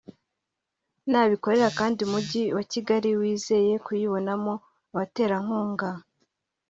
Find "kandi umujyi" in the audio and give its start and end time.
1.79-2.43